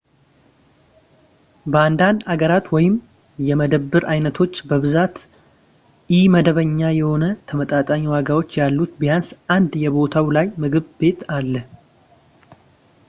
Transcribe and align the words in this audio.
በአንዳንድ 1.71 2.21
ሃገራት 2.31 2.67
ወይም 2.75 2.95
የመደብር 3.49 4.03
ዓይነቶች 4.13 4.53
በብዛት 4.69 5.17
ኢመደበኛ 6.19 6.79
የሆነ 6.99 7.27
ተመጣጣኝ 7.51 8.05
ዋጋዎች 8.15 8.57
ያሉት 8.61 8.93
ቢያንስ 9.03 9.29
አንድ 9.57 9.75
የቦታው 9.85 10.29
ላይ 10.37 10.49
ምግብ 10.63 10.87
ቤት 11.03 11.21
አለ 11.37 11.53